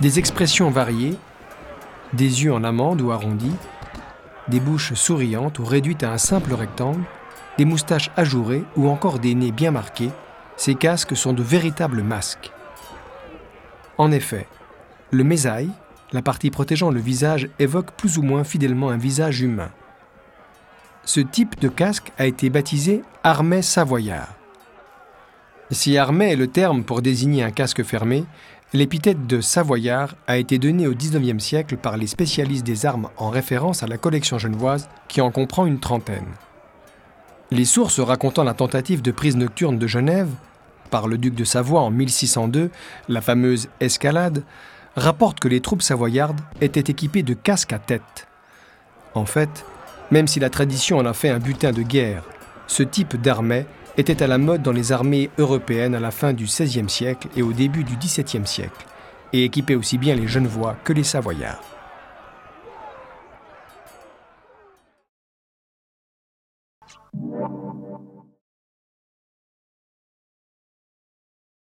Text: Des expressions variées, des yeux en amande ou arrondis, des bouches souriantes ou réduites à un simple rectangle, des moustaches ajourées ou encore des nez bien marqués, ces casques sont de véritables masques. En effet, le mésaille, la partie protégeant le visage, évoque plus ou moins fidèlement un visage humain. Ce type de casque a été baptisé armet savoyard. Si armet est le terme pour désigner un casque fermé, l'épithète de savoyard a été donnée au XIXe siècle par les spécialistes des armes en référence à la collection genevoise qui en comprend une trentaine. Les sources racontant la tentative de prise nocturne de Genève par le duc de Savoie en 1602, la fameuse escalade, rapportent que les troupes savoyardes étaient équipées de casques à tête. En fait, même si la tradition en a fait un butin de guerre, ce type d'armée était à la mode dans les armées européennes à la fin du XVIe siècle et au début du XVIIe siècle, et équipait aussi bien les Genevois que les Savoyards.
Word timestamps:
Des 0.00 0.20
expressions 0.20 0.70
variées, 0.70 1.16
des 2.12 2.44
yeux 2.44 2.52
en 2.52 2.62
amande 2.62 3.00
ou 3.00 3.10
arrondis, 3.10 3.56
des 4.46 4.60
bouches 4.60 4.94
souriantes 4.94 5.58
ou 5.58 5.64
réduites 5.64 6.04
à 6.04 6.12
un 6.12 6.18
simple 6.18 6.54
rectangle, 6.54 7.02
des 7.58 7.64
moustaches 7.64 8.10
ajourées 8.16 8.62
ou 8.76 8.88
encore 8.88 9.18
des 9.18 9.34
nez 9.34 9.50
bien 9.50 9.72
marqués, 9.72 10.10
ces 10.56 10.76
casques 10.76 11.16
sont 11.16 11.32
de 11.32 11.42
véritables 11.42 12.02
masques. 12.02 12.52
En 13.98 14.12
effet, 14.12 14.46
le 15.10 15.24
mésaille, 15.24 15.70
la 16.12 16.22
partie 16.22 16.50
protégeant 16.50 16.92
le 16.92 17.00
visage, 17.00 17.50
évoque 17.58 17.90
plus 17.90 18.18
ou 18.18 18.22
moins 18.22 18.44
fidèlement 18.44 18.90
un 18.90 18.96
visage 18.96 19.40
humain. 19.40 19.70
Ce 21.04 21.18
type 21.20 21.58
de 21.58 21.68
casque 21.68 22.12
a 22.18 22.26
été 22.26 22.50
baptisé 22.50 23.02
armet 23.24 23.62
savoyard. 23.62 24.28
Si 25.70 25.98
armet 25.98 26.32
est 26.32 26.36
le 26.36 26.46
terme 26.46 26.82
pour 26.82 27.02
désigner 27.02 27.42
un 27.42 27.50
casque 27.50 27.82
fermé, 27.82 28.24
l'épithète 28.72 29.26
de 29.26 29.40
savoyard 29.40 30.14
a 30.26 30.36
été 30.36 30.58
donnée 30.58 30.86
au 30.86 30.94
XIXe 30.94 31.42
siècle 31.42 31.76
par 31.76 31.96
les 31.96 32.06
spécialistes 32.06 32.66
des 32.66 32.86
armes 32.86 33.08
en 33.16 33.30
référence 33.30 33.82
à 33.82 33.86
la 33.86 33.98
collection 33.98 34.38
genevoise 34.38 34.88
qui 35.08 35.20
en 35.20 35.30
comprend 35.30 35.66
une 35.66 35.80
trentaine. 35.80 36.26
Les 37.50 37.64
sources 37.64 38.00
racontant 38.00 38.44
la 38.44 38.54
tentative 38.54 39.00
de 39.00 39.10
prise 39.10 39.36
nocturne 39.36 39.78
de 39.78 39.86
Genève 39.86 40.28
par 40.90 41.08
le 41.08 41.18
duc 41.18 41.34
de 41.34 41.44
Savoie 41.44 41.80
en 41.80 41.90
1602, 41.90 42.70
la 43.08 43.20
fameuse 43.20 43.68
escalade, 43.80 44.42
rapportent 44.96 45.40
que 45.40 45.48
les 45.48 45.60
troupes 45.60 45.82
savoyardes 45.82 46.40
étaient 46.60 46.90
équipées 46.90 47.22
de 47.22 47.34
casques 47.34 47.72
à 47.72 47.78
tête. 47.78 48.26
En 49.14 49.24
fait, 49.24 49.64
même 50.10 50.26
si 50.26 50.40
la 50.40 50.50
tradition 50.50 50.98
en 50.98 51.06
a 51.06 51.12
fait 51.12 51.28
un 51.28 51.38
butin 51.38 51.72
de 51.72 51.82
guerre, 51.82 52.24
ce 52.66 52.82
type 52.82 53.20
d'armée 53.20 53.66
était 53.98 54.22
à 54.22 54.28
la 54.28 54.38
mode 54.38 54.62
dans 54.62 54.72
les 54.72 54.92
armées 54.92 55.28
européennes 55.38 55.94
à 55.94 56.00
la 56.00 56.12
fin 56.12 56.32
du 56.32 56.44
XVIe 56.44 56.88
siècle 56.88 57.28
et 57.36 57.42
au 57.42 57.52
début 57.52 57.82
du 57.82 57.96
XVIIe 57.96 58.46
siècle, 58.46 58.86
et 59.32 59.44
équipait 59.44 59.74
aussi 59.74 59.98
bien 59.98 60.14
les 60.14 60.28
Genevois 60.28 60.76
que 60.84 60.92
les 60.92 61.02
Savoyards. 61.02 61.60